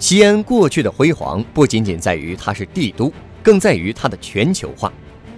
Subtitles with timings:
[0.00, 4.90] 西安过去的辉煌不仅仅在于它是帝都，更在于它的全球化。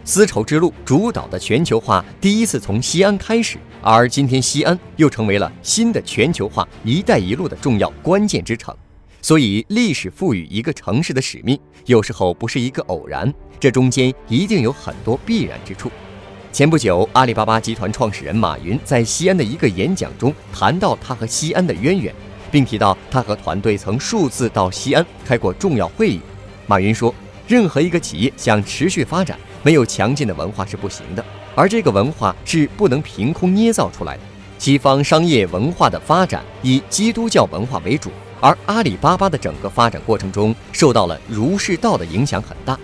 [0.05, 8.73] 丝绸之路主导的全球化第一次从西安开始，而今天西安又成为了新的全球化“一带一路”的重要关键之城。
[9.21, 15.91] 所以，历史赋予一个城市的使命，有时候不是一个偶然，这中间一定有很多必然之处。
[16.53, 22.15] 前不久，阿里巴巴集团创始人马云在西安的一个演讲中谈到他和西安的渊源。
[22.53, 26.21] 并提到他和团队曾数次到西安开过重要会议。
[26.67, 27.13] 马云说
[27.49, 31.25] ：“任何一个企业想持续发展，没有强劲的文化是不行的，
[31.57, 34.21] 而这个文化是不能凭空捏造出来的。
[34.59, 42.79] 西方商业文化的发展以基督教文化为主，而阿里巴巴的整个发展过程中受到了儒释道的影响很大。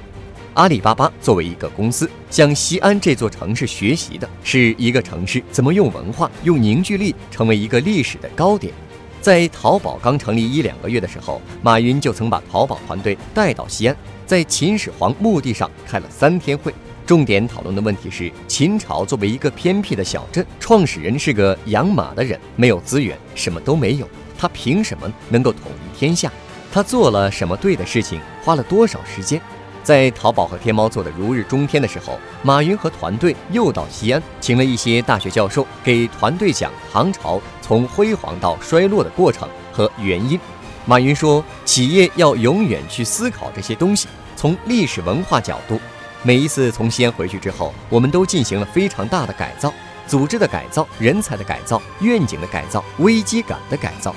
[0.55, 8.73] 阿里巴巴作为一个公司，向西安这座城市学习的是一个城市怎么用文化、用凝聚力成为一个历史的高点。”
[9.21, 16.73] 在淘宝刚成立一两个月的时候，马云就曾把淘宝团队带到西安，在秦始皇墓地上开了三天会，
[17.05, 26.33] 重点讨论的问题是：秦朝作为一个偏僻的小镇，创始人是个养马的人，没有资源，什么都没有，他凭什么能够统一天下？
[26.71, 28.21] 他做了什么对的事情？
[28.45, 29.41] 花了多少时间？
[29.89, 40.39] 在淘宝和天猫做的如日中天的时候，马云和团队又到西安，请了一些大学教授给团队讲唐朝从辉煌到衰落的过程和原因。
[40.85, 45.81] 马云说，企业要永远去思考这些东西，从历史文化角度。
[46.23, 49.73] 每一次从西安回去之后，我们都进行了非常大的改造，
[50.07, 54.15] 组织的改造、人才的改造、愿景的改造、危机感的改造。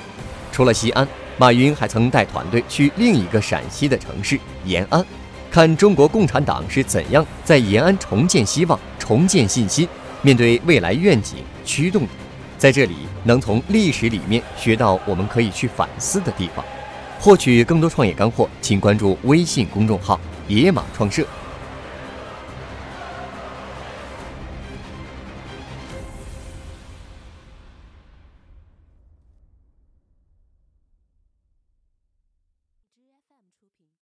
[0.52, 5.02] 除了西安，马云还曾带团队去另一个陕西的城市延安。
[5.52, 9.86] 看中国共产党是怎样在延安重建希望、重建信心，
[10.22, 12.08] 面对未来愿景驱动的，
[12.56, 16.64] 在这里能从历史里面学到我们可以去反思的地方。
[17.20, 21.22] 获取更多创业干货，请关注微信公众号“野马创社”。